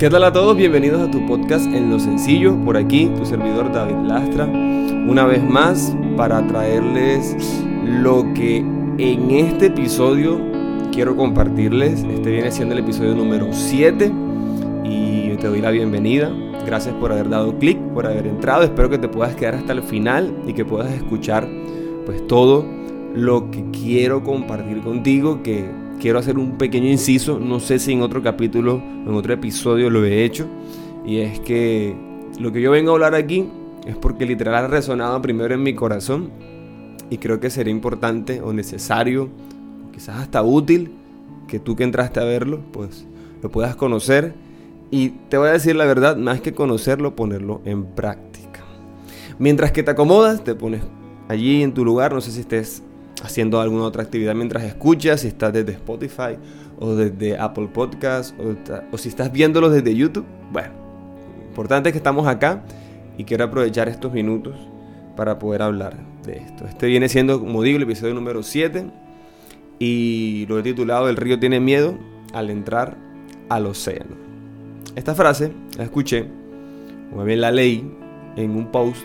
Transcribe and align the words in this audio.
¿Qué 0.00 0.08
tal 0.08 0.24
a 0.24 0.32
todos? 0.32 0.56
Bienvenidos 0.56 1.02
a 1.02 1.10
tu 1.10 1.26
podcast 1.26 1.66
en 1.66 1.90
lo 1.90 1.98
sencillo. 2.00 2.56
Por 2.64 2.78
aquí, 2.78 3.10
tu 3.18 3.26
servidor 3.26 3.70
David 3.70 3.96
Lastra. 4.06 4.46
Una 4.46 5.26
vez 5.26 5.44
más 5.44 5.94
para 6.16 6.46
traerles 6.46 7.36
lo 7.84 8.32
que 8.32 8.64
en 8.96 9.30
este 9.30 9.66
episodio 9.66 10.40
quiero 10.90 11.14
compartirles. 11.16 12.02
Este 12.04 12.30
viene 12.30 12.50
siendo 12.50 12.72
el 12.72 12.80
episodio 12.80 13.14
número 13.14 13.48
7 13.52 14.10
y 14.84 15.36
te 15.36 15.48
doy 15.48 15.60
la 15.60 15.70
bienvenida. 15.70 16.32
Gracias 16.64 16.94
por 16.94 17.12
haber 17.12 17.28
dado 17.28 17.58
clic, 17.58 17.78
por 17.92 18.06
haber 18.06 18.26
entrado. 18.26 18.62
Espero 18.62 18.88
que 18.88 18.96
te 18.96 19.08
puedas 19.08 19.36
quedar 19.36 19.56
hasta 19.56 19.74
el 19.74 19.82
final 19.82 20.34
y 20.46 20.54
que 20.54 20.64
puedas 20.64 20.90
escuchar 20.94 21.46
pues 22.06 22.26
todo 22.26 22.64
lo 23.14 23.50
que 23.50 23.66
quiero 23.70 24.24
compartir 24.24 24.80
contigo 24.80 25.42
que 25.42 25.68
quiero 26.00 26.18
hacer 26.18 26.38
un 26.38 26.58
pequeño 26.58 26.88
inciso, 26.88 27.38
no 27.38 27.60
sé 27.60 27.78
si 27.78 27.92
en 27.92 28.02
otro 28.02 28.22
capítulo, 28.22 28.82
en 29.06 29.14
otro 29.14 29.32
episodio 29.32 29.90
lo 29.90 30.04
he 30.04 30.24
hecho, 30.24 30.46
y 31.04 31.18
es 31.18 31.38
que 31.40 31.94
lo 32.40 32.50
que 32.50 32.60
yo 32.60 32.70
vengo 32.70 32.90
a 32.90 32.94
hablar 32.94 33.14
aquí 33.14 33.46
es 33.86 33.96
porque 33.96 34.26
literal 34.26 34.54
ha 34.54 34.66
resonado 34.68 35.20
primero 35.22 35.54
en 35.54 35.62
mi 35.62 35.74
corazón 35.74 36.30
y 37.10 37.18
creo 37.18 37.40
que 37.40 37.50
sería 37.50 37.72
importante 37.72 38.40
o 38.40 38.52
necesario, 38.52 39.28
quizás 39.92 40.16
hasta 40.20 40.42
útil, 40.42 40.92
que 41.46 41.58
tú 41.58 41.76
que 41.76 41.84
entraste 41.84 42.20
a 42.20 42.24
verlo, 42.24 42.60
pues 42.72 43.06
lo 43.42 43.50
puedas 43.50 43.76
conocer 43.76 44.34
y 44.90 45.10
te 45.28 45.36
voy 45.36 45.48
a 45.48 45.52
decir 45.52 45.76
la 45.76 45.84
verdad, 45.84 46.16
más 46.16 46.40
que 46.40 46.54
conocerlo, 46.54 47.14
ponerlo 47.14 47.60
en 47.64 47.84
práctica. 47.84 48.64
Mientras 49.38 49.72
que 49.72 49.82
te 49.82 49.90
acomodas, 49.90 50.44
te 50.44 50.54
pones 50.54 50.82
allí 51.28 51.62
en 51.62 51.74
tu 51.74 51.84
lugar, 51.84 52.12
no 52.12 52.20
sé 52.20 52.30
si 52.30 52.40
estés 52.40 52.82
haciendo 53.22 53.60
alguna 53.60 53.84
otra 53.84 54.02
actividad 54.02 54.34
mientras 54.34 54.64
escuchas, 54.64 55.20
si 55.20 55.28
estás 55.28 55.52
desde 55.52 55.72
Spotify 55.72 56.36
o 56.78 56.94
desde 56.94 57.38
Apple 57.38 57.68
Podcast 57.72 58.34
o, 58.38 58.98
si 58.98 59.08
estás 59.08 59.30
viéndolo 59.30 59.70
desde 59.70 59.94
YouTube. 59.94 60.26
Bueno, 60.52 60.72
importante 61.48 61.90
es 61.90 61.92
que 61.92 61.98
estamos 61.98 62.26
acá 62.26 62.62
y 63.18 63.24
quiero 63.24 63.44
aprovechar 63.44 63.88
estos 63.88 64.12
minutos 64.12 64.56
para 65.16 65.38
poder 65.38 65.62
hablar 65.62 65.96
de 66.24 66.38
esto. 66.38 66.64
Este 66.66 66.86
viene 66.86 67.08
siendo, 67.08 67.40
como 67.40 67.62
digo, 67.62 67.76
el 67.76 67.82
episodio 67.82 68.14
número 68.14 68.42
7 68.42 68.86
y 69.78 70.46
lo 70.48 70.58
he 70.58 70.62
titulado 70.62 71.08
El 71.08 71.16
río 71.16 71.38
tiene 71.38 71.60
miedo 71.60 71.98
al 72.32 72.50
entrar 72.50 72.96
al 73.48 73.66
océano. 73.66 74.16
Esta 74.96 75.14
frase 75.14 75.52
la 75.76 75.84
escuché, 75.84 76.26
o 77.14 77.22
bien 77.24 77.40
la 77.40 77.50
leí 77.50 77.88
en 78.36 78.50
un 78.52 78.70
post, 78.70 79.04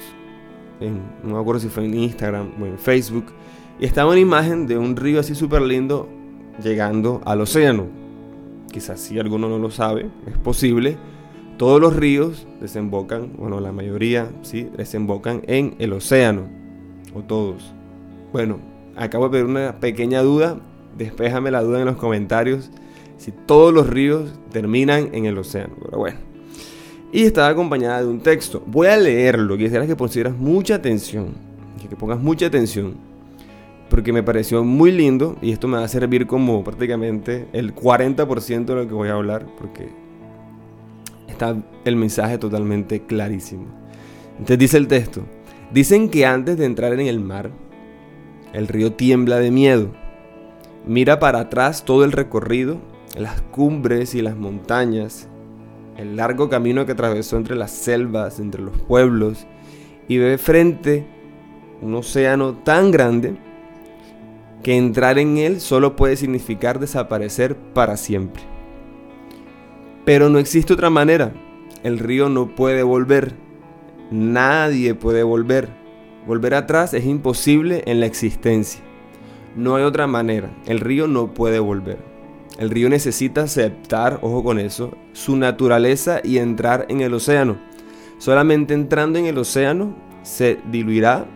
no 1.24 1.34
me 1.34 1.40
acuerdo 1.40 1.62
si 1.62 1.70
fue 1.70 1.86
en 1.86 1.94
Instagram 1.94 2.52
o 2.62 2.66
en 2.66 2.78
Facebook, 2.78 3.26
y 3.80 3.86
estaba 3.86 4.12
una 4.12 4.20
imagen 4.20 4.68
de 4.68 4.78
un 4.78 4.96
río 4.96 5.20
así 5.20 5.36
súper 5.36 5.62
lindo 5.62 6.08
llegando 6.64 7.22
al 7.26 7.42
océano. 7.42 7.88
Quizás 8.72 9.00
si 9.00 9.20
alguno 9.20 9.50
no 9.50 9.58
lo 9.58 9.70
sabe, 9.70 10.10
es 10.28 10.38
posible. 10.38 10.98
Todos 11.58 11.80
los 11.80 11.96
ríos 11.96 12.48
desembocan, 12.62 13.34
bueno, 13.38 13.60
la 13.60 13.72
mayoría, 13.72 14.30
sí, 14.42 14.70
desembocan 14.78 15.42
en 15.48 15.76
el 15.80 15.94
océano. 15.94 16.44
O 17.14 17.22
todos. 17.22 17.74
Bueno, 18.32 18.60
acabo 18.96 19.26
de 19.26 19.32
pedir 19.32 19.46
una 19.46 19.80
pequeña 19.80 20.22
duda. 20.22 20.58
Despéjame 20.98 21.52
la 21.52 21.62
duda 21.62 21.80
en 21.80 21.86
los 21.86 21.98
comentarios. 21.98 22.72
Si 23.18 23.32
todos 23.32 23.74
los 23.74 23.90
ríos 23.90 24.34
terminan 24.52 25.10
en 25.14 25.26
el 25.26 25.38
océano. 25.38 25.76
Pero 25.84 25.98
bueno. 25.98 26.18
Y 27.12 27.24
estaba 27.24 27.50
acompañada 27.50 28.02
de 28.02 28.08
un 28.08 28.20
texto. 28.20 28.62
Voy 28.66 28.88
a 28.88 28.98
leerlo. 28.98 29.58
Quisiera 29.58 29.88
que 29.88 29.96
pusieras 29.96 30.36
mucha 30.36 30.76
atención. 30.76 31.28
Que 31.90 31.96
pongas 31.96 32.20
mucha 32.20 32.48
atención 32.48 33.15
porque 33.96 34.12
me 34.12 34.24
pareció 34.24 34.62
muy 34.66 34.92
lindo 34.92 35.38
y 35.42 35.54
esto 35.54 35.70
me 35.70 35.78
va 35.78 35.86
a 35.86 35.88
servir 35.88 36.28
como 36.28 36.66
prácticamente 36.66 37.48
el 37.54 37.74
40% 37.74 38.66
de 38.66 38.76
lo 38.76 38.86
que 38.90 38.94
voy 38.94 39.08
a 39.08 39.14
hablar 39.14 39.46
porque 39.58 39.88
está 41.30 41.64
el 41.86 41.96
mensaje 41.96 42.38
totalmente 42.38 43.04
clarísimo. 43.06 43.68
Entonces 44.32 44.60
dice 44.60 44.76
el 44.76 44.90
texto, 44.90 45.22
dicen 45.72 46.10
que 46.10 46.26
antes 46.26 46.58
de 46.58 46.66
entrar 46.66 46.92
en 46.92 47.08
el 47.08 47.22
mar, 47.22 47.52
el 48.52 48.68
río 48.68 48.92
tiembla 48.92 49.40
de 49.40 49.50
miedo. 49.50 49.94
Mira 50.86 51.18
para 51.18 51.40
atrás 51.40 51.86
todo 51.86 52.04
el 52.04 52.12
recorrido, 52.12 52.82
las 53.18 53.40
cumbres 53.44 54.14
y 54.14 54.22
las 54.22 54.36
montañas, 54.36 55.30
el 55.96 56.18
largo 56.18 56.50
camino 56.50 56.86
que 56.86 56.92
atravesó 56.92 57.38
entre 57.38 57.56
las 57.56 57.72
selvas, 57.72 58.42
entre 58.42 58.62
los 58.62 58.78
pueblos, 58.78 59.48
y 60.10 60.18
ve 60.18 60.38
frente 60.38 61.08
un 61.82 61.96
océano 61.96 62.56
tan 62.56 62.92
grande 62.92 63.45
que 64.66 64.76
entrar 64.76 65.20
en 65.20 65.38
él 65.38 65.62
solo 65.62 65.96
puede 65.96 66.18
significar 66.18 66.80
desaparecer 66.80 67.56
para 67.56 67.98
siempre. 67.98 68.42
Pero 70.06 70.28
no 70.28 70.40
existe 70.40 70.74
otra 70.74 70.90
manera. 70.90 71.34
El 71.84 72.00
río 72.00 72.30
no 72.30 72.56
puede 72.56 72.82
volver. 72.82 73.36
Nadie 74.10 74.96
puede 74.96 75.22
volver. 75.22 75.70
Volver 76.26 76.56
atrás 76.56 76.96
es 76.96 77.06
imposible 77.06 77.84
en 77.86 78.00
la 78.00 78.08
existencia. 78.08 78.82
No 79.56 79.76
hay 79.76 79.84
otra 79.84 80.08
manera. 80.08 80.50
El 80.66 80.80
río 80.80 81.08
no 81.08 81.36
puede 81.36 81.60
volver. 81.60 82.00
El 82.58 82.72
río 82.72 82.90
necesita 82.90 83.44
aceptar, 83.44 84.18
ojo 84.24 84.44
con 84.44 84.58
eso, 84.58 84.98
su 85.14 85.36
naturaleza 85.36 86.22
y 86.24 86.40
entrar 86.40 86.88
en 86.90 87.02
el 87.02 87.14
océano. 87.14 87.58
Solamente 88.18 88.74
entrando 88.74 89.20
en 89.20 89.28
el 89.28 89.38
océano 89.38 89.96
se 90.24 90.58
diluirá 90.72 91.28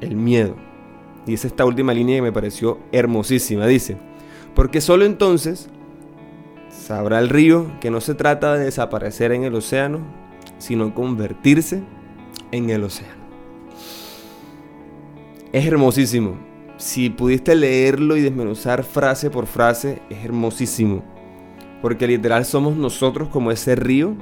el 0.00 0.14
miedo. 0.14 0.65
Es 1.26 1.44
esta 1.44 1.64
última 1.64 1.92
línea 1.92 2.16
que 2.16 2.22
me 2.22 2.32
pareció 2.32 2.78
hermosísima. 2.92 3.66
Dice, 3.66 3.96
porque 4.54 4.80
solo 4.80 5.04
entonces 5.04 5.68
sabrá 6.70 7.18
el 7.18 7.28
río 7.28 7.70
que 7.80 7.90
no 7.90 8.00
se 8.00 8.14
trata 8.14 8.54
de 8.54 8.66
desaparecer 8.66 9.32
en 9.32 9.44
el 9.44 9.54
océano, 9.54 10.00
sino 10.58 10.94
convertirse 10.94 11.82
en 12.52 12.70
el 12.70 12.84
océano. 12.84 13.26
Es 15.52 15.66
hermosísimo. 15.66 16.36
Si 16.76 17.10
pudiste 17.10 17.54
leerlo 17.54 18.16
y 18.16 18.20
desmenuzar 18.20 18.84
frase 18.84 19.30
por 19.30 19.46
frase, 19.46 20.02
es 20.10 20.24
hermosísimo. 20.24 21.02
Porque 21.82 22.06
literal 22.06 22.44
somos 22.44 22.76
nosotros 22.76 23.28
como 23.28 23.50
ese 23.50 23.74
río 23.74 24.14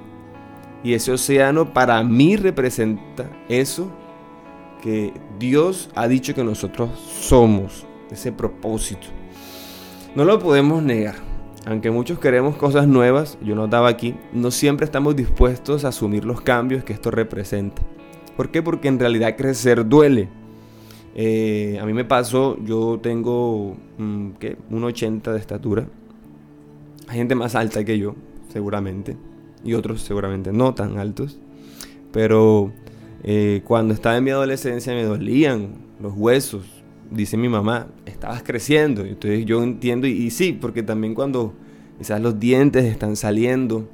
y 0.82 0.94
ese 0.94 1.12
océano 1.12 1.72
para 1.72 2.03
mí 2.03 2.37
representa 2.37 3.28
eso 3.48 3.91
que 4.84 5.14
Dios 5.38 5.88
ha 5.94 6.06
dicho 6.08 6.34
que 6.34 6.44
nosotros 6.44 6.90
somos, 6.98 7.86
ese 8.10 8.32
propósito. 8.32 9.06
No 10.14 10.26
lo 10.26 10.38
podemos 10.38 10.82
negar. 10.82 11.14
Aunque 11.64 11.90
muchos 11.90 12.18
queremos 12.18 12.56
cosas 12.56 12.86
nuevas, 12.86 13.38
yo 13.42 13.54
notaba 13.54 13.88
aquí, 13.88 14.14
no 14.34 14.50
siempre 14.50 14.84
estamos 14.84 15.16
dispuestos 15.16 15.86
a 15.86 15.88
asumir 15.88 16.26
los 16.26 16.42
cambios 16.42 16.84
que 16.84 16.92
esto 16.92 17.10
representa. 17.10 17.80
¿Por 18.36 18.50
qué? 18.50 18.60
Porque 18.60 18.88
en 18.88 18.98
realidad 18.98 19.36
crecer 19.38 19.88
duele. 19.88 20.28
Eh, 21.14 21.78
a 21.80 21.86
mí 21.86 21.94
me 21.94 22.04
pasó, 22.04 22.58
yo 22.62 23.00
tengo 23.02 23.76
mm, 23.96 24.32
¿qué? 24.32 24.58
un 24.68 24.84
80 24.84 25.32
de 25.32 25.38
estatura. 25.38 25.86
Hay 27.08 27.16
gente 27.16 27.34
más 27.34 27.54
alta 27.54 27.82
que 27.86 27.98
yo, 27.98 28.16
seguramente. 28.52 29.16
Y 29.64 29.72
otros 29.72 30.02
seguramente 30.02 30.52
no 30.52 30.74
tan 30.74 30.98
altos. 30.98 31.38
Pero 32.12 32.70
eh, 33.24 33.62
cuando 33.64 33.94
estaba 33.94 34.18
en 34.18 34.24
mi 34.24 34.30
adolescencia 34.30 34.92
me 34.92 35.02
dolían 35.02 35.70
los 35.98 36.12
huesos, 36.14 36.66
dice 37.10 37.38
mi 37.38 37.48
mamá, 37.48 37.86
estabas 38.04 38.42
creciendo. 38.42 39.02
Entonces 39.02 39.46
yo 39.46 39.62
entiendo, 39.62 40.06
y, 40.06 40.30
sí, 40.30 40.52
porque 40.52 40.82
también 40.82 41.14
cuando 41.14 41.54
quizás 41.98 42.20
los 42.20 42.38
dientes 42.38 42.84
están 42.84 43.16
saliendo, 43.16 43.88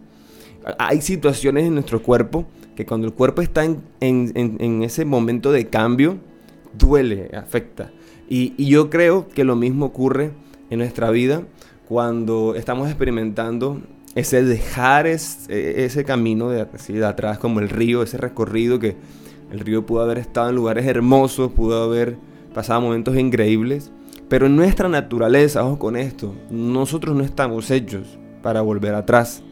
hay 0.79 1.01
situaciones 1.01 1.65
en 1.65 1.75
nuestro 1.75 2.03
cuerpo 2.03 2.45
que 2.75 2.85
cuando 2.85 3.07
el 3.07 3.13
cuerpo 3.13 3.41
está 3.41 3.65
en, 3.65 4.83
ese 4.83 5.05
momento 5.05 5.53
de 5.53 5.69
cambio, 5.69 6.19
duele, 6.77 7.31
afecta. 7.33 7.93
Y, 8.29 8.53
yo 8.65 8.91
creo 8.91 9.29
que 9.29 9.45
lo 9.45 9.55
mismo 9.55 9.87
ocurre 9.87 10.33
en 10.71 10.79
nuestra 10.79 11.11
vida 11.11 11.45
cuando 11.89 12.55
estamos 12.57 12.89
experimentando 12.89 13.81
ese 14.15 14.43
dejar 14.43 15.07
ese 15.07 16.05
camino 16.05 16.51
de, 16.51 16.67
de 16.67 17.07
atrás, 17.07 17.39
como 17.39 17.61
el 17.61 17.69
río, 17.69 18.03
ese 18.03 18.17
recorrido 18.17 18.79
que 18.79 18.97
el 19.53 19.61
río 19.61 19.87
pudo 19.87 20.03
haber 20.03 20.19
estado 20.19 20.51
en 20.51 20.57
lugares 20.57 20.87
hermosos, 20.87 21.53
pudo 21.53 21.83
haber 21.83 22.17
pasado 22.55 22.81
momentos 22.81 23.17
increíbles, 23.17 23.91
pero 24.29 24.47
en 24.47 24.57
nuestra 24.57 24.89
naturaleza, 24.89 25.65
ojo 25.65 25.79
con 25.79 25.97
esto, 25.97 26.35
nosotros 26.51 27.17
no 27.17 27.25
estamos 27.25 27.71
hechos 27.71 28.19
para 28.43 28.61
volver 28.61 28.95
atrás. 28.95 29.43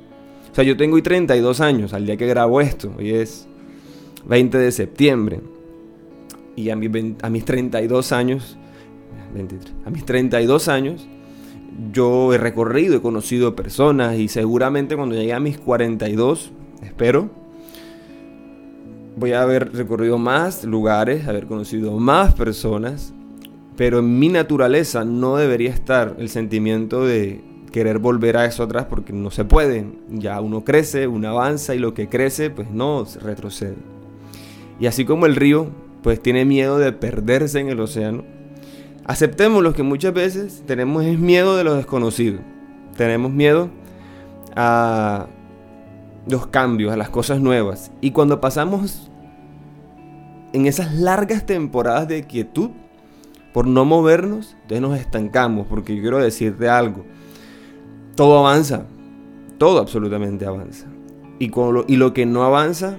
O 0.51 0.55
sea, 0.55 0.65
yo 0.65 0.77
tengo 0.77 0.97
hoy 0.97 1.03
32 1.03 1.61
años 1.61 1.93
al 1.93 2.07
día 2.07 2.17
que 2.17 2.27
grabo 2.27 2.61
esto, 2.61 2.93
hoy 2.99 3.11
es 3.11 3.49
20 4.27 4.59
de 4.59 4.73
septiembre. 4.73 5.41
Y 6.57 6.71
a, 6.71 6.73
a 6.75 7.31
mis 7.31 7.45
32 7.45 8.13
años, 8.13 8.57
23, 9.35 9.75
a 9.85 9.91
mis 9.91 10.05
32 10.05 10.69
años, 10.69 11.09
yo 11.93 12.33
he 12.33 12.39
recorrido, 12.39 12.97
he 12.97 13.01
conocido 13.01 13.55
personas 13.57 14.17
y 14.17 14.29
seguramente 14.29 14.97
cuando 14.97 15.15
llegue 15.15 15.33
a 15.33 15.41
mis 15.41 15.59
42, 15.59 16.51
espero, 16.83 17.31
voy 19.17 19.33
a 19.33 19.43
haber 19.43 19.73
recorrido 19.73 20.19
más 20.19 20.65
lugares, 20.65 21.27
haber 21.29 21.47
conocido 21.47 21.93
más 21.99 22.35
personas, 22.35 23.13
pero 23.77 24.01
en 24.01 24.19
mi 24.19 24.29
naturaleza 24.29 25.05
no 25.05 25.37
debería 25.37 25.71
estar 25.71 26.17
el 26.19 26.29
sentimiento 26.29 27.05
de, 27.05 27.43
querer 27.69 27.99
volver 27.99 28.37
a 28.37 28.45
eso 28.45 28.63
atrás 28.63 28.87
porque 28.89 29.13
no 29.13 29.31
se 29.31 29.45
puede. 29.45 29.87
Ya 30.11 30.41
uno 30.41 30.65
crece, 30.65 31.07
uno 31.07 31.29
avanza 31.29 31.75
y 31.75 31.79
lo 31.79 31.95
que 31.95 32.09
crece 32.09 32.51
pues 32.51 32.71
no 32.71 33.07
retrocede. 33.21 33.77
Y 34.81 34.87
así 34.87 35.05
como 35.05 35.27
el 35.27 35.37
río 35.37 35.69
pues 36.03 36.21
tiene 36.21 36.45
miedo 36.45 36.79
de 36.79 36.93
perderse 36.93 37.61
en 37.61 37.69
el 37.69 37.81
océano, 37.81 38.25
aceptemos 39.09 39.63
lo 39.63 39.73
que 39.73 39.83
muchas 39.83 40.13
veces 40.13 40.63
tenemos 40.67 41.05
es 41.05 41.19
miedo 41.19 41.57
de 41.57 41.65
lo 41.65 41.75
desconocido. 41.75 42.39
Tenemos 42.97 43.33
miedo 43.33 43.71
a 44.55 45.27
los 46.29 46.47
cambios, 46.49 46.93
a 46.93 46.97
las 46.97 47.09
cosas 47.09 47.41
nuevas. 47.41 47.91
Y 48.01 48.13
cuando 48.13 48.41
pasamos 48.41 49.11
en 50.53 50.67
esas 50.67 50.95
largas 50.95 51.47
temporadas 51.47 52.07
de 52.07 52.25
quietud, 52.25 52.71
por 53.53 53.67
no 53.67 53.87
movernos, 53.87 54.57
entonces 54.63 54.81
nos 54.83 55.01
estancamos, 55.01 55.67
porque 55.67 55.99
quiero 56.01 56.19
decirte 56.19 56.69
algo, 56.69 57.05
todo 58.15 58.39
avanza, 58.39 58.85
todo 59.57 59.81
absolutamente 59.81 60.45
avanza. 60.45 60.87
Y, 61.39 61.51
y 61.87 61.97
lo 61.97 62.13
que 62.13 62.27
no 62.27 62.45
avanza, 62.45 62.99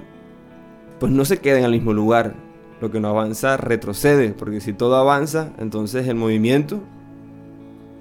pues 0.99 1.11
no 1.11 1.23
se 1.23 1.37
queda 1.37 1.59
en 1.59 1.65
el 1.65 1.71
mismo 1.71 1.93
lugar. 1.93 2.33
Lo 2.81 2.91
que 2.91 2.99
no 2.99 3.09
avanza 3.09 3.57
retrocede, 3.57 4.29
porque 4.31 4.61
si 4.61 4.73
todo 4.73 4.95
avanza, 4.95 5.51
entonces 5.57 6.07
el 6.07 6.15
movimiento 6.15 6.79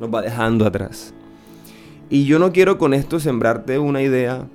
nos 0.00 0.12
va 0.12 0.22
dejando 0.22 0.66
atrás. 0.66 1.14
Y 2.10 2.24
yo 2.24 2.38
no 2.38 2.52
quiero 2.52 2.78
con 2.78 2.94
esto 2.94 3.20
sembrarte 3.20 3.78
una 3.78 4.02
idea 4.02 4.46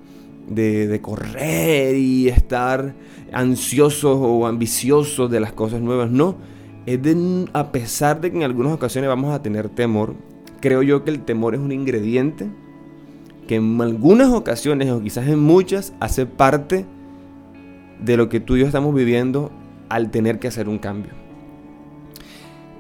de, 0.48 0.88
de 0.88 1.02
correr 1.02 1.96
y 1.96 2.30
estar 2.30 2.96
ansiosos 3.32 4.18
o 4.20 4.48
ambiciosos 4.48 5.30
de 5.30 5.40
las 5.40 5.54
cosas 5.54 5.82
nuevas, 5.82 6.10
no 6.10 6.36
es 6.86 7.02
de, 7.02 7.46
a 7.54 7.72
pesar 7.72 8.22
de 8.22 8.32
que 8.32 8.38
en 8.38 8.44
algunas 8.44 8.74
ocasiones 8.74 9.08
vamos 9.08 9.34
a 9.34 9.42
tener 9.42 9.70
temor, 9.70 10.16
creo 10.60 10.82
yo 10.82 11.04
que 11.04 11.12
el 11.12 11.22
temor 11.22 11.56
es 11.56 11.62
un 11.62 11.72
ingrediente 11.72 12.50
que 13.48 13.56
en 13.56 13.80
algunas 13.82 14.30
ocasiones 14.30 14.90
o 14.90 15.02
quizás 15.02 15.28
en 15.28 15.40
muchas 15.40 15.94
hace 16.00 16.26
parte 16.26 16.86
de 18.00 18.18
lo 18.18 18.30
que 18.30 18.40
tú 18.40 18.56
y 18.56 18.62
yo 18.62 18.66
estamos 18.66 18.94
viviendo 18.94 19.52
al 19.94 20.12
tener 20.12 20.40
que 20.40 20.48
hacer 20.48 20.70
un 20.70 20.80
cambio. 20.80 21.14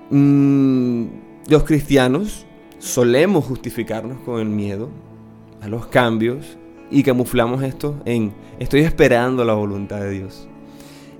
Mm, 0.10 1.06
los 1.48 1.64
cristianos 1.64 2.46
solemos 2.80 3.46
justificarnos 3.46 4.20
con 4.20 4.40
el 4.40 4.50
miedo 4.50 4.90
a 5.62 5.68
los 5.68 5.88
cambios 5.88 6.58
y 6.92 7.04
camuflamos 7.04 7.64
esto 7.64 8.02
en 8.06 8.34
estoy 8.60 8.82
esperando 8.82 9.44
la 9.46 9.54
voluntad 9.54 10.00
de 10.02 10.12
Dios. 10.12 10.48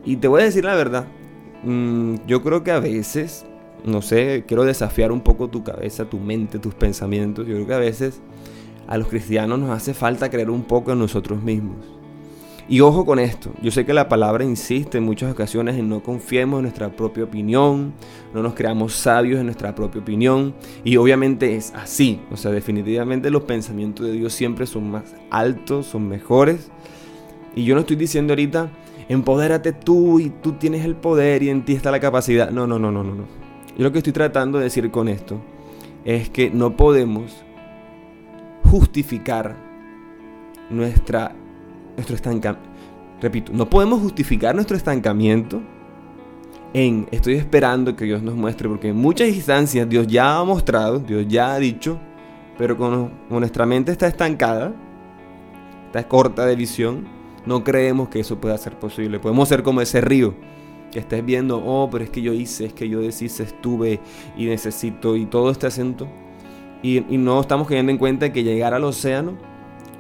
Y 0.06 0.18
te 0.18 0.28
voy 0.28 0.42
a 0.42 0.46
decir 0.46 0.66
la 0.66 0.76
verdad, 0.76 1.08
Mm, 1.64 2.16
yo 2.28 2.44
creo 2.44 2.64
que 2.64 2.72
a 2.72 2.80
veces, 2.80 3.46
no 3.86 4.02
sé, 4.02 4.44
quiero 4.46 4.66
desafiar 4.66 5.12
un 5.14 5.22
poco 5.22 5.50
tu 5.50 5.64
cabeza, 5.64 6.06
tu 6.06 6.20
mente, 6.20 6.60
tus 6.60 6.74
pensamientos. 6.74 7.48
Yo 7.48 7.54
creo 7.56 7.68
que 7.68 7.74
a 7.74 7.80
veces 7.80 8.22
a 8.88 8.98
los 8.98 9.08
cristianos 9.08 9.60
nos 9.60 9.70
hace 9.70 9.94
falta 9.94 10.30
creer 10.30 10.50
un 10.50 10.64
poco 10.64 10.92
en 10.92 11.00
nosotros 11.00 11.42
mismos. 11.42 11.78
Y 12.70 12.80
ojo 12.80 13.06
con 13.06 13.20
esto, 13.20 13.52
yo 13.62 13.72
sé 13.72 13.86
que 13.86 13.94
la 13.94 14.08
palabra 14.08 14.46
insiste 14.46 14.98
en 14.98 15.04
muchas 15.04 15.32
ocasiones 15.32 15.78
en 15.78 15.90
no 15.90 16.02
confiemos 16.02 16.60
en 16.60 16.64
nuestra 16.64 16.90
propia 16.90 17.26
opinión, 17.26 17.94
no 18.34 18.42
nos 18.42 18.54
creamos 18.54 18.94
sabios 18.94 19.40
en 19.40 19.48
nuestra 19.48 19.76
propia 19.76 20.02
opinión, 20.02 20.54
y 20.84 20.96
obviamente 20.96 21.58
es 21.58 21.74
así, 21.76 22.22
o 22.32 22.38
sea, 22.38 22.52
definitivamente 22.52 23.30
los 23.30 23.44
pensamientos 23.44 24.06
de 24.06 24.14
Dios 24.14 24.32
siempre 24.34 24.66
son 24.66 24.90
más 24.90 25.14
altos, 25.30 25.88
son 25.88 26.08
mejores, 26.08 26.72
y 27.54 27.66
yo 27.66 27.76
no 27.76 27.82
estoy 27.82 27.98
diciendo 27.98 28.32
ahorita 28.32 28.72
empodérate 29.10 29.74
tú 29.74 30.20
y 30.20 30.30
tú 30.30 30.54
tienes 30.54 30.86
el 30.86 30.96
poder 30.96 31.44
y 31.44 31.50
en 31.50 31.66
ti 31.66 31.74
está 31.74 31.92
la 31.92 32.00
capacidad. 32.00 32.50
No, 32.52 32.68
no, 32.68 32.80
no, 32.80 32.92
no, 32.92 33.04
no. 33.04 33.14
Yo 33.78 33.84
lo 33.84 33.92
que 33.92 34.00
estoy 34.00 34.14
tratando 34.14 34.58
de 34.58 34.66
decir 34.66 34.90
con 34.92 35.08
esto 35.08 35.42
es 36.06 36.30
que 36.30 36.50
no 36.50 36.76
podemos 36.76 37.44
justificar 38.64 39.56
nuestra, 40.70 41.36
nuestro 41.96 42.16
estancamiento. 42.16 42.70
Repito, 43.22 43.52
no 43.54 43.70
podemos 43.70 44.02
justificar 44.02 44.54
nuestro 44.54 44.76
estancamiento 44.76 45.62
en 46.74 47.08
estoy 47.12 47.36
esperando 47.36 47.96
que 47.96 48.06
Dios 48.06 48.22
nos 48.22 48.36
muestre, 48.36 48.68
porque 48.68 48.90
en 48.90 48.98
muchas 48.98 49.30
instancias 49.30 49.88
Dios 49.88 50.08
ya 50.08 50.40
ha 50.40 50.44
mostrado, 50.44 51.00
Dios 51.00 51.26
ya 51.28 51.54
ha 51.54 51.60
dicho, 51.60 52.00
pero 52.58 52.76
como 52.78 53.12
nuestra 53.30 53.66
mente 53.66 53.92
está 53.92 54.08
estancada, 54.08 54.74
está 55.86 56.08
corta 56.08 56.46
de 56.46 56.56
visión, 56.56 57.08
no 57.46 57.64
creemos 57.64 58.10
que 58.10 58.20
eso 58.20 58.40
pueda 58.40 58.58
ser 58.58 58.78
posible. 58.80 59.20
Podemos 59.20 59.48
ser 59.50 59.64
como 59.64 59.82
ese 59.82 60.02
río 60.02 60.34
que 60.92 61.00
estés 61.00 61.24
viendo, 61.26 61.64
oh, 61.64 61.90
pero 61.90 62.04
es 62.04 62.10
que 62.10 62.22
yo 62.22 62.34
hice, 62.34 62.66
es 62.66 62.74
que 62.74 62.90
yo 62.90 63.02
deshice, 63.02 63.44
estuve 63.44 64.00
y 64.36 64.46
necesito 64.46 65.16
y 65.16 65.26
todo 65.26 65.52
este 65.52 65.68
acento. 65.68 66.08
Y, 66.82 66.98
y 67.14 67.18
no 67.18 67.40
estamos 67.40 67.68
teniendo 67.68 67.92
en 67.92 67.98
cuenta 67.98 68.34
que 68.34 68.44
llegar 68.44 68.74
al 68.74 68.84
océano 68.84 69.38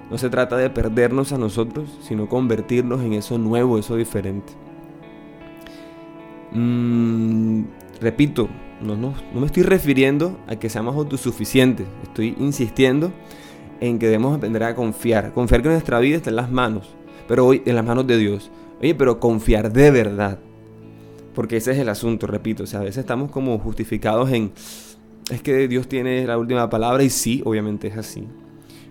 no 0.09 0.17
se 0.17 0.29
trata 0.29 0.57
de 0.57 0.69
perdernos 0.69 1.31
a 1.31 1.37
nosotros, 1.37 1.89
sino 2.01 2.29
convertirnos 2.29 3.01
en 3.01 3.13
eso 3.13 3.37
nuevo, 3.37 3.77
eso 3.77 3.95
diferente. 3.95 4.53
Mm, 6.51 7.63
repito, 7.99 8.47
no, 8.81 8.95
no, 8.95 9.13
no, 9.33 9.39
me 9.39 9.45
estoy 9.45 9.63
refiriendo 9.63 10.37
a 10.47 10.55
que 10.57 10.69
seamos 10.69 10.95
autosuficientes, 10.95 11.87
estoy 12.03 12.35
insistiendo 12.39 13.11
en 13.79 13.97
que 13.97 14.05
debemos 14.05 14.37
aprender 14.37 14.63
a 14.63 14.75
confiar, 14.75 15.33
confiar 15.33 15.61
que 15.61 15.69
nuestra 15.69 15.99
vida 15.99 16.17
está 16.17 16.29
en 16.29 16.35
las 16.35 16.51
manos 16.51 16.95
pero 17.27 17.45
hoy 17.45 17.61
en 17.65 17.75
las 17.75 17.85
manos 17.85 18.07
de 18.07 18.17
Dios. 18.17 18.51
Oye, 18.81 18.95
pero 18.95 19.19
confiar 19.19 19.71
de 19.71 19.91
verdad. 19.91 20.39
Porque 21.33 21.57
ese 21.57 21.71
es 21.71 21.77
el 21.77 21.89
asunto, 21.89 22.27
repito. 22.27 22.63
O 22.63 22.67
sea, 22.67 22.81
a 22.81 22.83
veces 22.83 22.99
estamos 22.99 23.31
como 23.31 23.57
justificados 23.59 24.31
en, 24.31 24.51
es 25.31 25.41
que 25.41 25.67
Dios 25.67 25.87
tiene 25.87 26.25
la 26.25 26.37
última 26.37 26.69
palabra 26.69 27.03
y 27.03 27.09
sí, 27.09 27.41
obviamente 27.45 27.87
es 27.87 27.97
así. 27.97 28.27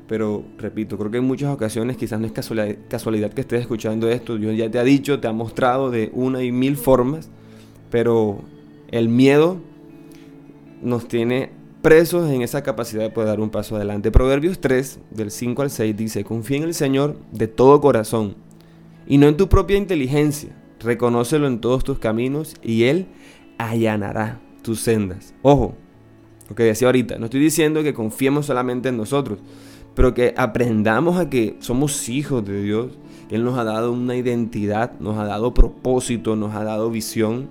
Pero 0.08 0.44
repito, 0.58 0.98
creo 0.98 1.10
que 1.10 1.18
en 1.18 1.24
muchas 1.24 1.52
ocasiones 1.54 1.96
quizás 1.96 2.20
no 2.20 2.26
es 2.26 2.32
casualidad, 2.32 3.32
que 3.32 3.40
estés 3.40 3.60
escuchando 3.60 4.08
esto. 4.08 4.36
Dios 4.36 4.56
ya 4.56 4.70
te 4.70 4.78
ha 4.78 4.84
dicho, 4.84 5.20
te 5.20 5.28
ha 5.28 5.32
mostrado 5.32 5.90
de 5.90 6.10
una 6.12 6.42
y 6.42 6.52
mil 6.52 6.76
formas, 6.76 7.30
pero 7.90 8.42
el 8.90 9.08
miedo 9.08 9.58
nos 10.82 11.08
tiene 11.08 11.50
presos 11.82 12.30
en 12.30 12.42
esa 12.42 12.62
capacidad 12.62 13.02
de 13.02 13.10
poder 13.10 13.28
dar 13.28 13.40
un 13.40 13.50
paso 13.50 13.76
adelante. 13.76 14.10
Proverbios 14.10 14.60
3, 14.60 15.00
del 15.10 15.30
5 15.30 15.62
al 15.62 15.70
6 15.70 15.96
dice, 15.96 16.24
confía 16.24 16.58
en 16.58 16.64
el 16.64 16.74
Señor 16.74 17.16
de 17.32 17.48
todo 17.48 17.80
corazón 17.80 18.36
y 19.06 19.18
no 19.18 19.28
en 19.28 19.36
tu 19.36 19.48
propia 19.48 19.76
inteligencia. 19.76 20.56
Reconócelo 20.80 21.46
en 21.46 21.60
todos 21.60 21.84
tus 21.84 21.98
caminos 21.98 22.54
y 22.62 22.84
Él 22.84 23.06
allanará 23.58 24.40
tus 24.62 24.80
sendas. 24.80 25.34
Ojo, 25.42 25.74
lo 26.48 26.54
que 26.54 26.64
decía 26.64 26.88
ahorita, 26.88 27.18
no 27.18 27.26
estoy 27.26 27.40
diciendo 27.40 27.82
que 27.82 27.94
confiemos 27.94 28.46
solamente 28.46 28.88
en 28.88 28.96
nosotros, 28.96 29.38
pero 29.94 30.14
que 30.14 30.34
aprendamos 30.36 31.18
a 31.18 31.28
que 31.28 31.56
somos 31.60 32.08
hijos 32.08 32.44
de 32.44 32.62
Dios, 32.62 32.92
Él 33.30 33.44
nos 33.44 33.58
ha 33.58 33.64
dado 33.64 33.92
una 33.92 34.16
identidad, 34.16 34.92
nos 35.00 35.18
ha 35.18 35.24
dado 35.24 35.54
propósito, 35.54 36.36
nos 36.36 36.54
ha 36.54 36.64
dado 36.64 36.90
visión 36.90 37.48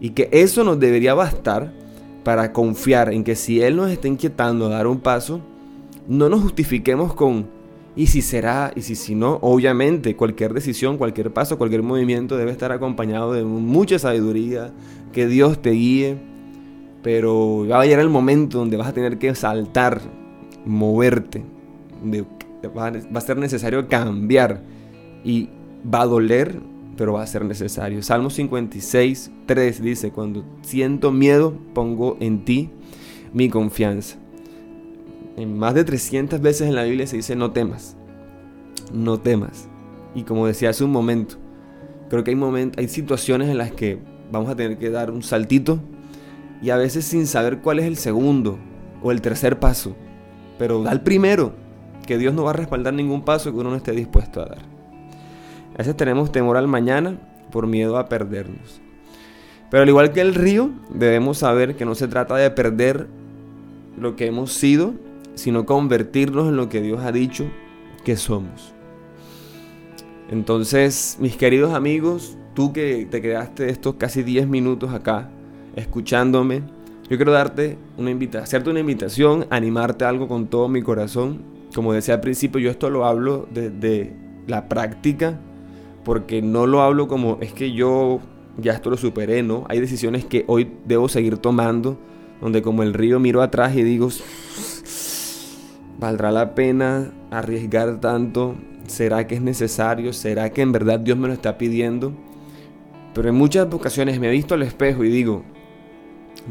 y 0.00 0.10
que 0.10 0.28
eso 0.32 0.64
nos 0.64 0.78
debería 0.78 1.14
bastar 1.14 1.72
para 2.24 2.52
confiar 2.52 3.12
en 3.12 3.24
que 3.24 3.36
si 3.36 3.60
Él 3.60 3.76
nos 3.76 3.90
está 3.90 4.08
inquietando 4.08 4.66
a 4.66 4.70
dar 4.70 4.86
un 4.86 5.00
paso, 5.00 5.40
no 6.08 6.28
nos 6.28 6.42
justifiquemos 6.42 7.14
con 7.14 7.46
y 7.96 8.08
si 8.08 8.20
será 8.20 8.72
y 8.76 8.82
si, 8.82 8.94
si 8.94 9.14
no. 9.14 9.38
Obviamente, 9.40 10.14
cualquier 10.16 10.52
decisión, 10.52 10.98
cualquier 10.98 11.32
paso, 11.32 11.56
cualquier 11.56 11.82
movimiento 11.82 12.36
debe 12.36 12.50
estar 12.50 12.70
acompañado 12.70 13.32
de 13.32 13.42
mucha 13.42 13.98
sabiduría, 13.98 14.70
que 15.12 15.26
Dios 15.26 15.62
te 15.62 15.70
guíe. 15.70 16.18
Pero 17.02 17.66
va 17.68 17.80
a 17.80 17.84
llegar 17.84 18.00
el 18.00 18.10
momento 18.10 18.58
donde 18.58 18.76
vas 18.76 18.88
a 18.88 18.92
tener 18.92 19.18
que 19.18 19.34
saltar, 19.34 20.00
moverte. 20.64 21.55
Va 22.76 23.18
a 23.18 23.20
ser 23.20 23.36
necesario 23.36 23.88
cambiar. 23.88 24.62
Y 25.24 25.48
va 25.92 26.02
a 26.02 26.06
doler, 26.06 26.60
pero 26.96 27.14
va 27.14 27.22
a 27.22 27.26
ser 27.26 27.44
necesario. 27.44 28.02
Salmo 28.02 28.30
56, 28.30 29.30
3 29.46 29.82
dice, 29.82 30.10
cuando 30.10 30.44
siento 30.62 31.12
miedo, 31.12 31.54
pongo 31.74 32.16
en 32.20 32.44
ti 32.44 32.70
mi 33.32 33.48
confianza. 33.48 34.16
En 35.36 35.58
más 35.58 35.74
de 35.74 35.84
300 35.84 36.40
veces 36.40 36.68
en 36.68 36.74
la 36.74 36.84
Biblia 36.84 37.06
se 37.06 37.16
dice, 37.16 37.36
no 37.36 37.50
temas, 37.52 37.96
no 38.92 39.20
temas. 39.20 39.68
Y 40.14 40.22
como 40.22 40.46
decía 40.46 40.70
hace 40.70 40.84
un 40.84 40.92
momento, 40.92 41.36
creo 42.08 42.24
que 42.24 42.30
hay, 42.30 42.36
momentos, 42.36 42.78
hay 42.78 42.88
situaciones 42.88 43.50
en 43.50 43.58
las 43.58 43.72
que 43.72 43.98
vamos 44.32 44.48
a 44.48 44.56
tener 44.56 44.78
que 44.78 44.90
dar 44.90 45.10
un 45.10 45.22
saltito 45.22 45.78
y 46.62 46.70
a 46.70 46.76
veces 46.76 47.04
sin 47.04 47.26
saber 47.26 47.58
cuál 47.58 47.78
es 47.78 47.84
el 47.84 47.96
segundo 47.96 48.58
o 49.02 49.12
el 49.12 49.20
tercer 49.20 49.58
paso. 49.58 49.94
Pero 50.58 50.82
da 50.82 50.92
el 50.92 51.02
primero, 51.02 51.52
que 52.06 52.18
Dios 52.18 52.32
no 52.32 52.44
va 52.44 52.50
a 52.50 52.54
respaldar 52.54 52.94
ningún 52.94 53.22
paso 53.22 53.52
que 53.52 53.58
uno 53.58 53.70
no 53.70 53.76
esté 53.76 53.92
dispuesto 53.92 54.40
a 54.40 54.46
dar. 54.46 54.58
A 55.74 55.78
veces 55.78 55.96
tenemos 55.96 56.32
temor 56.32 56.56
al 56.56 56.68
mañana 56.68 57.18
por 57.50 57.66
miedo 57.66 57.98
a 57.98 58.08
perdernos. 58.08 58.80
Pero 59.70 59.82
al 59.82 59.88
igual 59.88 60.12
que 60.12 60.20
el 60.20 60.34
río, 60.34 60.70
debemos 60.90 61.38
saber 61.38 61.76
que 61.76 61.84
no 61.84 61.94
se 61.94 62.08
trata 62.08 62.36
de 62.36 62.50
perder 62.50 63.08
lo 64.00 64.16
que 64.16 64.26
hemos 64.26 64.52
sido, 64.52 64.94
sino 65.34 65.66
convertirnos 65.66 66.48
en 66.48 66.56
lo 66.56 66.68
que 66.68 66.80
Dios 66.80 67.02
ha 67.02 67.12
dicho 67.12 67.44
que 68.04 68.16
somos. 68.16 68.72
Entonces, 70.30 71.18
mis 71.20 71.36
queridos 71.36 71.74
amigos, 71.74 72.36
tú 72.54 72.72
que 72.72 73.06
te 73.10 73.20
quedaste 73.20 73.68
estos 73.68 73.96
casi 73.96 74.22
10 74.22 74.48
minutos 74.48 74.92
acá 74.92 75.28
escuchándome, 75.76 76.62
Yo 77.08 77.16
quiero 77.16 77.30
darte 77.30 77.78
una 77.96 78.10
invitación, 78.10 78.42
hacerte 78.42 78.70
una 78.70 78.80
invitación, 78.80 79.46
animarte 79.50 80.04
a 80.04 80.08
algo 80.08 80.26
con 80.26 80.48
todo 80.48 80.68
mi 80.68 80.82
corazón. 80.82 81.55
Como 81.74 81.92
decía 81.92 82.14
al 82.14 82.20
principio, 82.20 82.60
yo 82.60 82.70
esto 82.70 82.90
lo 82.90 83.04
hablo 83.04 83.46
desde 83.52 84.14
la 84.46 84.68
práctica, 84.68 85.38
porque 86.04 86.40
no 86.42 86.66
lo 86.66 86.82
hablo 86.82 87.08
como 87.08 87.38
es 87.40 87.52
que 87.52 87.72
yo 87.72 88.20
ya 88.58 88.72
esto 88.72 88.90
lo 88.90 88.96
superé, 88.96 89.42
¿no? 89.42 89.64
Hay 89.68 89.80
decisiones 89.80 90.24
que 90.24 90.44
hoy 90.46 90.72
debo 90.84 91.08
seguir 91.08 91.38
tomando, 91.38 91.98
donde 92.40 92.62
como 92.62 92.82
el 92.82 92.94
río 92.94 93.20
miro 93.20 93.42
atrás 93.42 93.74
y 93.76 93.82
digo, 93.82 94.08
¿valdrá 95.98 96.30
la 96.30 96.54
pena 96.54 97.12
arriesgar 97.30 98.00
tanto? 98.00 98.54
¿Será 98.86 99.26
que 99.26 99.34
es 99.34 99.42
necesario? 99.42 100.12
¿Será 100.12 100.50
que 100.50 100.62
en 100.62 100.72
verdad 100.72 101.00
Dios 101.00 101.18
me 101.18 101.28
lo 101.28 101.34
está 101.34 101.58
pidiendo? 101.58 102.12
Pero 103.14 103.28
en 103.28 103.34
muchas 103.34 103.66
ocasiones 103.72 104.20
me 104.20 104.28
he 104.28 104.30
visto 104.30 104.54
al 104.54 104.62
espejo 104.62 105.02
y 105.04 105.08
digo, 105.08 105.42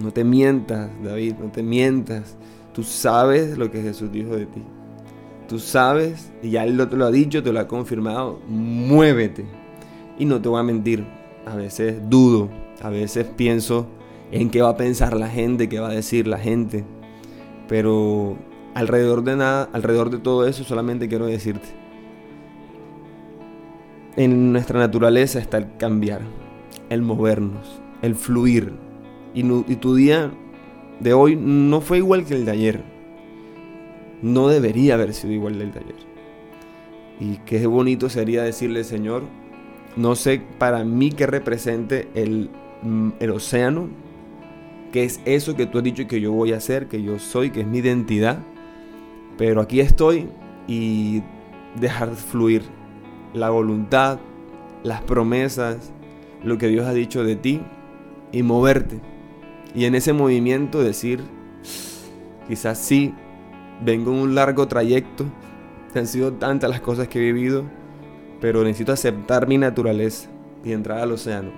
no 0.01 0.11
te 0.11 0.23
mientas, 0.23 0.89
David, 1.03 1.35
no 1.39 1.51
te 1.51 1.63
mientas. 1.63 2.35
Tú 2.73 2.83
sabes 2.83 3.57
lo 3.57 3.71
que 3.71 3.81
Jesús 3.81 4.11
dijo 4.11 4.35
de 4.35 4.47
ti. 4.47 4.63
Tú 5.47 5.59
sabes, 5.59 6.31
y 6.41 6.51
ya 6.51 6.63
Él 6.63 6.77
te 6.89 6.95
lo 6.95 7.05
ha 7.05 7.11
dicho, 7.11 7.43
te 7.43 7.51
lo 7.51 7.59
ha 7.59 7.67
confirmado, 7.67 8.39
muévete. 8.47 9.45
Y 10.17 10.25
no 10.25 10.41
te 10.41 10.49
voy 10.49 10.59
a 10.59 10.63
mentir, 10.63 11.05
a 11.45 11.55
veces 11.55 11.97
dudo, 12.09 12.49
a 12.81 12.89
veces 12.89 13.27
pienso 13.35 13.87
en 14.31 14.49
qué 14.49 14.61
va 14.61 14.69
a 14.69 14.77
pensar 14.77 15.15
la 15.15 15.29
gente, 15.29 15.69
qué 15.69 15.79
va 15.79 15.89
a 15.89 15.93
decir 15.93 16.27
la 16.27 16.39
gente. 16.39 16.83
Pero 17.67 18.37
alrededor 18.73 19.23
de 19.23 19.35
nada, 19.35 19.69
alrededor 19.73 20.09
de 20.09 20.19
todo 20.19 20.47
eso 20.47 20.63
solamente 20.63 21.07
quiero 21.07 21.25
decirte. 21.25 21.67
En 24.15 24.53
nuestra 24.53 24.79
naturaleza 24.79 25.39
está 25.39 25.57
el 25.57 25.75
cambiar, 25.77 26.21
el 26.89 27.01
movernos, 27.01 27.81
el 28.01 28.15
fluir, 28.15 28.73
y, 29.35 29.75
tu 29.75 29.95
día 29.95 30.31
de 31.01 31.13
hoy 31.13 31.35
no 31.35 31.81
fue 31.81 31.97
igual 31.97 32.25
que 32.25 32.35
el 32.35 32.45
de 32.45 32.51
ayer. 32.51 32.94
No 34.25 34.47
debería 34.47 34.95
haber 34.95 35.13
sido 35.13 35.33
igual 35.33 35.59
del 35.59 35.71
de 35.71 35.81
ayer. 35.81 35.95
Y 37.19 37.37
qué 37.45 37.67
bonito 37.67 38.09
sería 38.09 38.41
decirle, 38.41 38.83
Señor, 38.83 39.21
no 39.95 40.15
sé 40.15 40.41
para 40.57 40.83
mí 40.83 41.11
qué 41.11 41.27
represente 41.27 42.07
el, 42.15 42.49
mm, 42.81 43.09
el 43.19 43.29
océano, 43.29 43.87
qué 44.91 45.03
es 45.03 45.21
eso 45.25 45.55
que 45.55 45.67
tú 45.67 45.77
has 45.77 45.83
dicho 45.83 46.07
que 46.07 46.19
yo 46.19 46.31
voy 46.31 46.53
a 46.53 46.57
hacer, 46.57 46.87
que 46.87 47.03
yo 47.03 47.19
soy, 47.19 47.51
que 47.51 47.61
es 47.61 47.67
mi 47.67 47.77
identidad. 47.77 48.39
Pero 49.37 49.61
aquí 49.61 49.79
estoy 49.79 50.27
y 50.67 51.21
dejar 51.79 52.15
fluir 52.15 52.63
la 53.31 53.51
voluntad, 53.51 54.17
las 54.81 55.03
promesas, 55.03 55.93
lo 56.43 56.57
que 56.57 56.67
Dios 56.67 56.87
ha 56.87 56.93
dicho 56.93 57.23
de 57.23 57.35
ti 57.35 57.61
y 58.31 58.41
moverte. 58.41 59.01
Y 59.75 59.85
en 59.85 59.93
ese 59.93 60.13
movimiento 60.13 60.81
decir, 60.81 61.19
quizás 62.47 62.79
sí, 62.79 63.13
vengo 63.83 64.11
en 64.11 64.19
un 64.19 64.35
largo 64.35 64.67
trayecto, 64.67 65.25
han 65.99 66.07
sido 66.07 66.33
tantas 66.33 66.69
las 66.69 66.81
cosas 66.81 67.07
que 67.07 67.19
he 67.19 67.31
vivido, 67.31 67.63
pero 68.41 68.63
necesito 68.63 68.91
aceptar 68.91 69.47
mi 69.47 69.57
naturaleza 69.57 70.29
y 70.63 70.73
entrar 70.73 70.99
al 70.99 71.11
océano. 71.11 71.51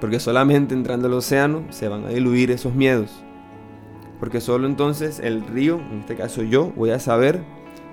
Porque 0.00 0.20
solamente 0.20 0.74
entrando 0.74 1.08
al 1.08 1.14
océano 1.14 1.64
se 1.70 1.88
van 1.88 2.04
a 2.04 2.08
diluir 2.08 2.50
esos 2.50 2.74
miedos. 2.74 3.22
Porque 4.18 4.40
solo 4.40 4.66
entonces 4.66 5.20
el 5.20 5.46
río, 5.46 5.80
en 5.92 6.00
este 6.00 6.16
caso 6.16 6.42
yo, 6.42 6.72
voy 6.76 6.90
a 6.90 6.98
saber 6.98 7.42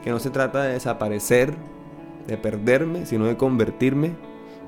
que 0.04 0.10
no 0.10 0.20
se 0.20 0.30
trata 0.30 0.64
de 0.64 0.74
desaparecer, 0.74 1.54
de 2.28 2.38
perderme, 2.38 3.06
sino 3.06 3.26
de 3.26 3.38
convertirme 3.38 4.12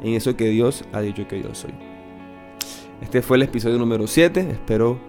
en 0.04 0.14
eso 0.14 0.36
que 0.36 0.50
Dios 0.50 0.84
ha 0.92 1.02
dicho 1.02 1.28
que 1.28 1.42
yo 1.42 1.54
soy. 1.56 1.74
Este 3.02 3.22
fue 3.22 3.38
el 3.38 3.44
episodio 3.44 3.78
número 3.78 4.08
7. 4.08 4.40
Espero 4.52 5.00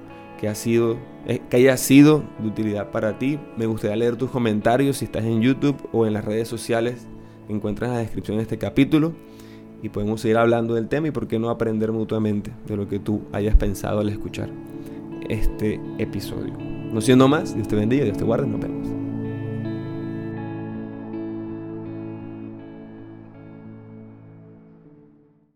eh, 0.47 1.40
que 1.50 1.56
haya 1.56 1.76
sido 1.76 2.25
de 2.38 2.49
utilidad 2.49 2.90
para 2.90 3.18
ti. 3.18 3.38
Me 3.56 3.66
gustaría 3.66 3.97
leer 3.97 4.16
tus 4.16 4.30
comentarios 4.30 4.99
si 4.99 5.04
estás 5.04 5.25
en 5.25 5.42
YouTube 5.42 5.76
o 5.92 6.06
en 6.06 6.12
las 6.12 6.25
redes 6.25 6.49
sociales. 6.49 7.06
Encuentras 7.49 7.90
la 7.90 7.99
descripción 7.99 8.37
de 8.38 8.44
este 8.44 8.59
capítulo 8.59 9.12
y 9.82 9.88
podemos 9.88 10.20
seguir 10.20 10.38
hablando 10.38 10.75
del 10.75 10.88
tema 10.88 11.09
y 11.09 11.11
por 11.11 11.26
qué 11.26 11.38
no 11.38 11.50
aprender 11.50 11.92
mutuamente 11.92 12.52
de 12.66 12.76
lo 12.76 12.88
que 12.88 12.99
tú 12.99 13.23
hayas 13.32 13.56
pensado 13.56 14.00
al 14.00 14.09
escuchar 14.09 14.50
este 15.28 15.80
episodio. 15.99 16.54
No 16.92 17.00
siendo 17.00 17.28
más, 17.28 17.54
Dios 17.54 17.68
te 17.68 17.76
bendiga, 17.76 18.04
Dios 18.04 18.18
te 18.18 18.25
guarde, 18.25 18.47
nos 18.47 18.61
vemos. 18.61 19.00